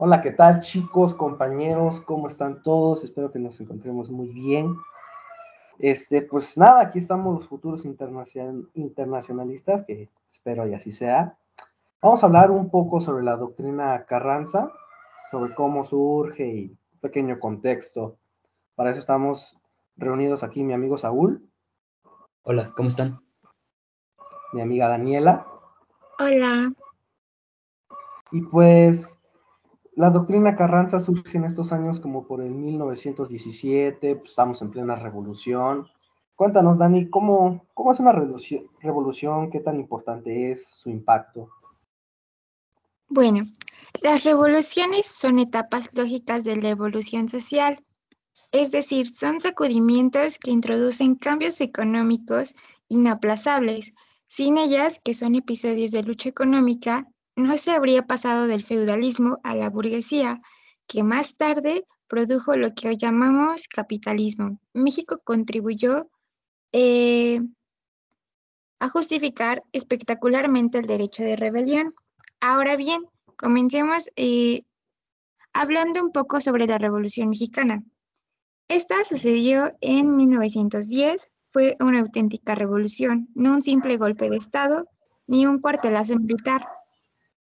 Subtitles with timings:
[0.00, 2.00] Hola, ¿qué tal chicos, compañeros?
[2.00, 3.02] ¿Cómo están todos?
[3.02, 4.76] Espero que nos encontremos muy bien.
[5.80, 11.36] Este, pues nada, aquí estamos los futuros internacionalistas, que espero y así sea.
[12.00, 14.70] Vamos a hablar un poco sobre la doctrina Carranza,
[15.32, 18.16] sobre cómo surge y un pequeño contexto.
[18.76, 19.58] Para eso estamos
[19.96, 21.50] reunidos aquí mi amigo Saúl.
[22.44, 23.20] Hola, ¿cómo están?
[24.52, 25.57] Mi amiga Daniela.
[26.18, 26.72] Hola.
[28.32, 29.18] Y pues
[29.94, 34.96] la doctrina Carranza surge en estos años como por el 1917, pues, estamos en plena
[34.96, 35.88] revolución.
[36.34, 39.50] Cuéntanos, Dani, ¿cómo, cómo es una revolución?
[39.50, 41.48] ¿Qué tan importante es su impacto?
[43.08, 43.46] Bueno,
[44.02, 47.84] las revoluciones son etapas lógicas de la evolución social,
[48.52, 52.54] es decir, son sacudimientos que introducen cambios económicos
[52.88, 53.92] inaplazables.
[54.28, 59.54] Sin ellas, que son episodios de lucha económica, no se habría pasado del feudalismo a
[59.54, 60.40] la burguesía,
[60.86, 64.60] que más tarde produjo lo que hoy llamamos capitalismo.
[64.74, 66.10] México contribuyó
[66.72, 67.40] eh,
[68.80, 71.94] a justificar espectacularmente el derecho de rebelión.
[72.40, 73.02] Ahora bien,
[73.36, 74.64] comencemos eh,
[75.52, 77.82] hablando un poco sobre la Revolución Mexicana.
[78.68, 84.86] Esta sucedió en 1910, fue una auténtica revolución, no un simple golpe de Estado
[85.26, 86.64] ni un cuartelazo militar.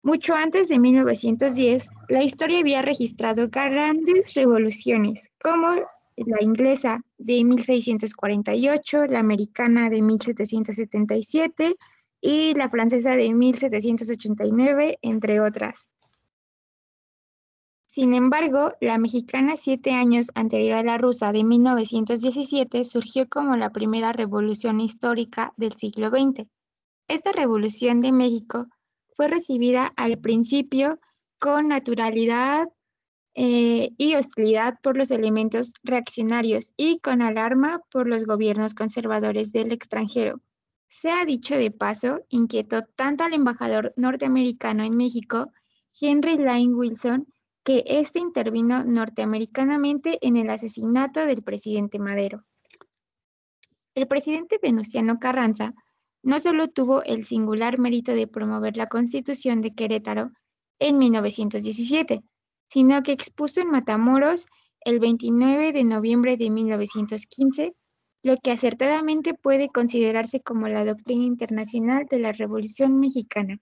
[0.00, 5.72] Mucho antes de 1910, la historia había registrado grandes revoluciones, como
[6.18, 11.74] la inglesa de 1648, la americana de 1777
[12.20, 15.88] y la francesa de 1789, entre otras.
[17.96, 23.70] Sin embargo, la mexicana siete años anterior a la rusa de 1917 surgió como la
[23.70, 26.46] primera revolución histórica del siglo XX.
[27.08, 28.66] Esta revolución de México
[29.14, 31.00] fue recibida al principio
[31.38, 32.68] con naturalidad
[33.34, 39.72] eh, y hostilidad por los elementos reaccionarios y con alarma por los gobiernos conservadores del
[39.72, 40.42] extranjero.
[40.88, 45.50] Se ha dicho de paso, inquietó tanto al embajador norteamericano en México,
[45.98, 47.26] Henry Lane Wilson,
[47.66, 52.44] que éste intervino norteamericanamente en el asesinato del presidente Madero.
[53.96, 55.74] El presidente Venustiano Carranza
[56.22, 60.30] no solo tuvo el singular mérito de promover la Constitución de Querétaro
[60.78, 62.22] en 1917,
[62.68, 64.46] sino que expuso en Matamoros
[64.84, 67.74] el 29 de noviembre de 1915
[68.22, 73.58] lo que acertadamente puede considerarse como la doctrina internacional de la Revolución Mexicana.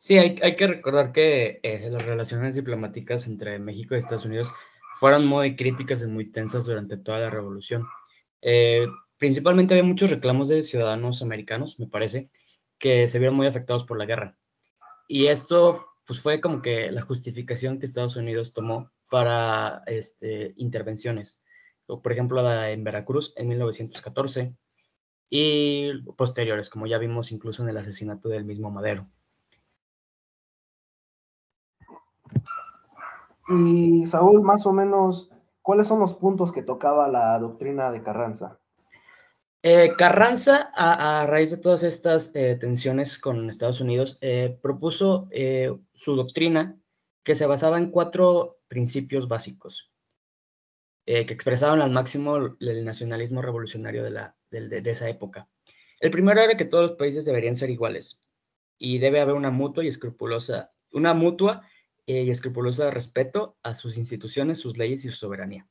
[0.00, 4.48] Sí, hay, que recordar que eh, las relaciones diplomáticas entre México y Estados Unidos
[5.00, 7.84] fueron muy críticas y muy tensas durante toda la revolución.
[8.40, 8.86] Eh,
[9.18, 12.30] principalmente había muchos reclamos de ciudadanos americanos, me parece,
[12.78, 14.38] que se vieron muy afectados por la guerra.
[15.08, 21.42] Y esto pues, fue como que la justificación que Estados Unidos tomó para este, intervenciones,
[21.86, 24.54] por ejemplo, en Veracruz en 1914
[25.30, 29.10] y posteriores, como ya vimos incluso en el asesinato del mismo Madero.
[33.48, 35.30] Y Saúl, más o menos,
[35.68, 38.58] ¿Cuáles son los puntos que tocaba la doctrina de Carranza?
[39.62, 45.28] Eh, Carranza, a, raíz de todas estas eh, tensiones con Estados Unidos, eh, propuso
[45.92, 46.80] su doctrina
[47.22, 49.92] que se basaba en cuatro principios básicos
[51.04, 55.50] que expresaban al máximo el nacionalismo revolucionario de, de esa época.
[56.00, 58.22] El primero era que todos los países deberían ser iguales
[58.78, 61.68] y debe haber una mutua y escrupulosa, una mutua
[62.08, 65.68] y escrupuloso respeto a sus instituciones, sus leyes y su soberanía.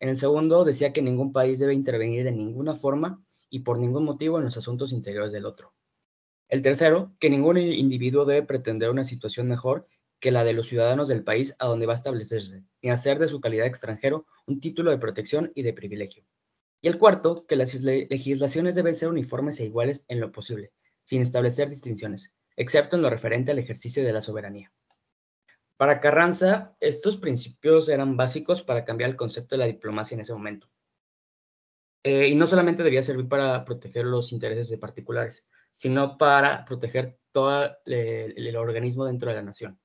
[0.00, 4.04] En el segundo, decía que ningún país debe intervenir de ninguna forma y por ningún
[4.04, 5.72] motivo en los asuntos interiores del otro.
[6.48, 9.86] El tercero, que ningún individuo debe pretender una situación mejor
[10.18, 13.28] que la de los ciudadanos del país a donde va a establecerse, ni hacer de
[13.28, 16.24] su calidad extranjero un título de protección y de privilegio.
[16.80, 20.72] Y el cuarto, que las legislaciones deben ser uniformes e iguales en lo posible,
[21.04, 24.72] sin establecer distinciones, excepto en lo referente al ejercicio de la soberanía.
[25.82, 30.32] Para Carranza, estos principios eran básicos para cambiar el concepto de la diplomacia en ese
[30.32, 30.70] momento.
[32.04, 35.44] Eh, y no solamente debía servir para proteger los intereses de particulares,
[35.74, 39.80] sino para proteger todo el, organismo dentro de la nación.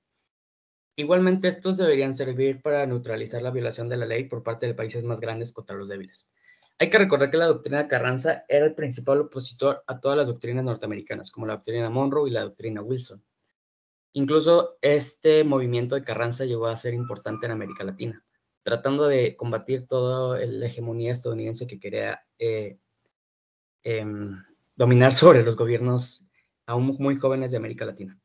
[0.96, 5.04] Igualmente, estos deberían servir para neutralizar la violación de la ley por parte de países
[5.04, 6.30] más grandes contra los débiles.
[6.78, 10.64] Hay que recordar que la doctrina Carranza era el principal opositor a todas las doctrinas
[10.64, 13.24] norteamericanas, como la doctrina Monroe y la doctrina Wilson.
[14.14, 18.24] Incluso este movimiento de Carranza llegó a ser importante en América Latina,
[18.64, 22.80] tratando de combatir toda la hegemonía estadounidense que quería eh,
[23.84, 24.44] em,
[24.76, 26.26] dominar sobre los gobiernos
[26.66, 28.20] aún muy jóvenes de América Latina.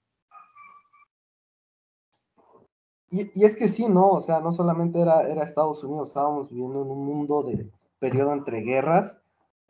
[3.11, 4.09] Y, es que sí, ¿no?
[4.09, 8.33] O sea, no solamente era, era Estados Unidos, estábamos viviendo en un mundo de periodo
[8.33, 9.21] entre guerras,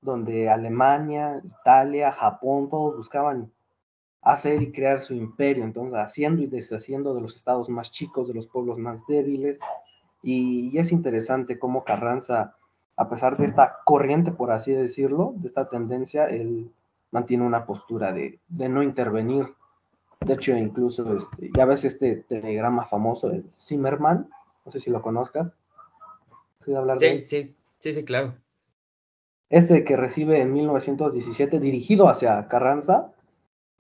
[0.01, 3.53] donde Alemania, Italia, Japón, todos buscaban
[4.23, 8.35] hacer y crear su imperio, entonces haciendo y deshaciendo de los estados más chicos, de
[8.35, 9.59] los pueblos más débiles.
[10.23, 12.55] Y, es interesante cómo Carranza,
[12.97, 16.71] a pesar de esta corriente, por así decirlo, de esta tendencia, él
[17.11, 19.49] mantiene una postura de, no intervenir.
[20.21, 24.31] De hecho, incluso este, ya ves este telegrama famoso, el Zimmerman,
[24.65, 25.49] no sé si lo conozcas.
[26.65, 28.35] ¿Sí, hablar sí, sí, sí, sí, claro.
[29.51, 33.12] Este que recibe en 1917, dirigido hacia Carranza,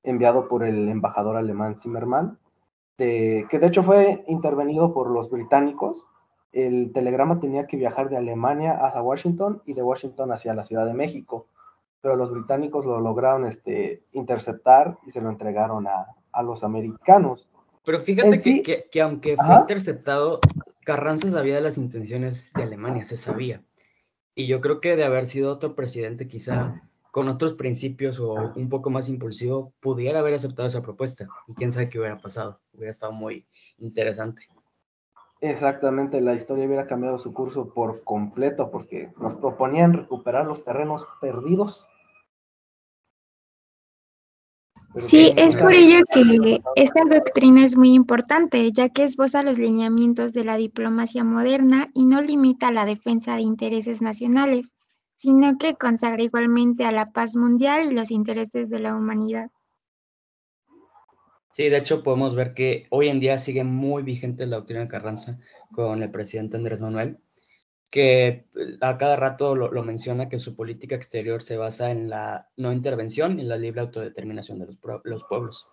[0.02, 2.38] enviado por el embajador alemán Zimmermann,
[2.96, 6.04] que de hecho fue intervenido por los británicos.
[6.52, 10.86] El telegrama tenía que viajar de Alemania hasta Washington y de Washington hacia la Ciudad
[10.86, 11.48] de México,
[12.00, 16.06] pero los británicos lo lograron este, interceptar y se lo entregaron a,
[16.42, 17.48] los americanos.
[17.84, 20.40] Pero fíjate que, que, aunque fue interceptado,
[20.84, 23.62] Carranza sabía de las intenciones de Alemania, se sabía.
[24.34, 28.70] Y yo creo que de haber sido otro presidente, quizá con otros principios o un
[28.70, 31.28] poco más impulsivo, pudiera haber aceptado esa propuesta.
[31.46, 32.58] Y quién sabe qué hubiera pasado.
[32.72, 34.48] Hubiera estado muy interesante.
[35.42, 41.06] Exactamente, la historia hubiera cambiado su curso por completo porque nos proponían recuperar los terrenos
[41.20, 41.86] perdidos.
[44.96, 50.32] sí, es por ello que esta doctrina es muy importante, ya que esboza los lineamientos
[50.32, 54.72] de la diplomacia moderna y no limita la defensa de intereses nacionales,
[55.22, 59.52] sino que consagra igualmente a la paz mundial y los intereses de la humanidad.
[61.52, 64.88] Sí, de hecho podemos ver que hoy en día sigue muy vigente la doctrina de
[64.88, 65.38] Carranza
[65.72, 67.18] con el presidente Andrés Manuel,
[67.88, 68.46] que eh,
[68.80, 73.38] a cada rato lo, menciona que su política exterior se basa en la no intervención
[73.38, 74.66] y la libre autodeterminación de
[75.04, 75.68] los pueblos.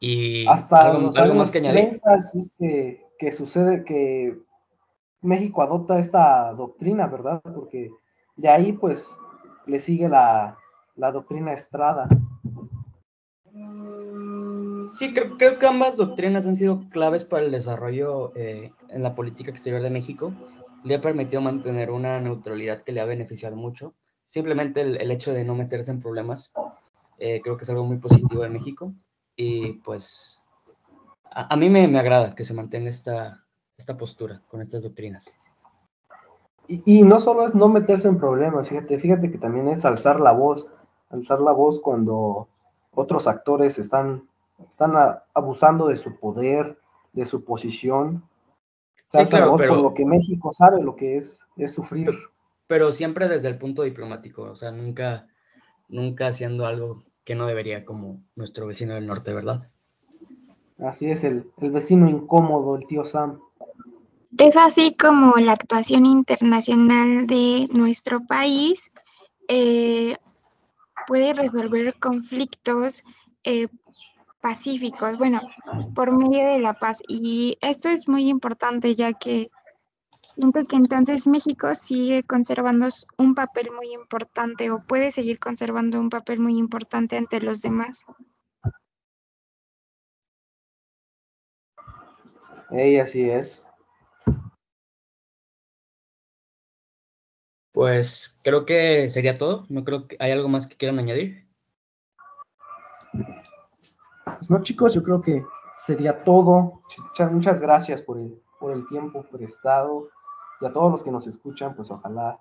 [0.00, 2.00] Y hasta algo, los más que añadir.
[2.34, 2.52] es
[3.18, 4.38] que, sucede que
[5.22, 7.42] México adopta esta doctrina, ¿verdad?
[7.42, 7.90] Porque
[8.36, 9.10] de ahí pues
[9.66, 10.56] le sigue la,
[10.96, 12.08] doctrina Estrada.
[14.88, 19.14] Sí, creo, creo, que ambas doctrinas han sido claves para el desarrollo eh, en la
[19.14, 20.32] política exterior de México.
[20.84, 23.94] Le ha permitido mantener una neutralidad que le ha beneficiado mucho.
[24.26, 26.52] Simplemente el, hecho de no meterse en problemas
[27.18, 28.94] eh, creo que es algo muy positivo de México
[29.38, 30.44] y pues
[31.30, 33.44] a, mí me, agrada que se mantenga esta,
[33.78, 35.32] esta postura con estas doctrinas.
[36.66, 40.32] Y, no solo es no meterse en problemas, fíjate, fíjate que también es alzar la
[40.32, 40.68] voz,
[41.08, 42.48] alzar la voz cuando
[42.92, 44.28] otros actores están,
[44.68, 44.92] están
[45.32, 46.78] abusando de su poder,
[47.14, 48.22] de su posición.
[49.06, 52.10] Sí, claro, pero, por lo que México sabe lo que es, es sufrir.
[52.66, 55.26] Pero, siempre desde el punto diplomático, o sea, nunca,
[55.88, 59.68] nunca haciendo algo que no debería como nuestro vecino del norte, ¿verdad?
[60.78, 63.38] Así es, el, vecino incómodo, el tío Sam.
[64.38, 68.90] Es así como la actuación internacional de nuestro país
[69.46, 70.16] eh,
[71.06, 73.04] puede resolver conflictos
[73.44, 73.68] eh,
[74.40, 75.42] pacíficos, bueno,
[75.94, 77.02] por medio de la paz.
[77.08, 79.50] Y esto es muy importante ya que
[80.38, 86.10] Siento que entonces México sigue conservando un papel muy importante o puede seguir conservando un
[86.10, 88.04] papel muy importante ante los demás.
[92.70, 93.66] Ey, así es.
[97.72, 99.66] Pues creo que sería todo.
[99.68, 101.48] No creo que hay algo más que quieran añadir.
[104.24, 105.44] Pues no, chicos, yo creo que
[105.84, 106.80] sería todo.
[107.08, 110.10] Muchas, muchas gracias por el, por el tiempo prestado
[110.60, 112.40] y a todos los que nos escuchan, pues ojalá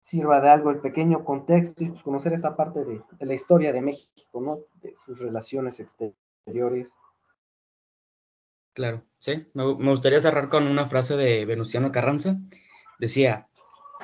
[0.00, 3.82] sirva de algo el pequeño contexto y pues, conocer esta parte de, la historia de
[3.82, 4.60] México, ¿no?
[4.80, 6.96] De sus relaciones exteriores.
[8.72, 9.46] Claro, sí.
[9.54, 12.38] Me, me gustaría cerrar con una frase de Venustiano Carranza.
[12.98, 13.48] Decía,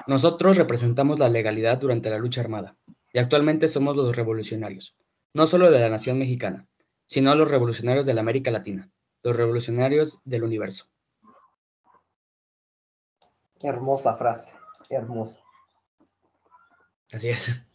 [0.07, 2.77] nosotros representamos la legalidad durante la lucha armada
[3.13, 4.97] y actualmente somos los revolucionarios,
[5.33, 6.67] no solo de la nación mexicana,
[7.07, 8.91] sino los revolucionarios de la América Latina,
[9.23, 10.87] los revolucionarios del universo.
[13.61, 14.55] Hermosa frase,
[14.91, 15.41] hermosa.
[17.13, 17.67] Así es.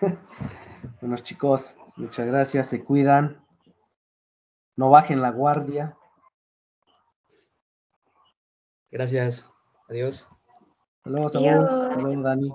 [1.00, 3.44] bueno chicos, muchas gracias, se cuidan.
[4.76, 5.96] No bajen la guardia.
[8.90, 9.50] Gracias.
[9.88, 10.28] Adiós.
[10.98, 11.58] Hasta luego, Samuel.
[11.64, 12.52] Hasta luego, Dani.